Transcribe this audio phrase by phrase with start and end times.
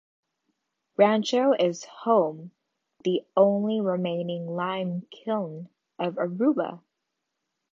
[0.97, 2.49] Rancho is home
[3.03, 6.81] the only remaining lime kiln of Aruba.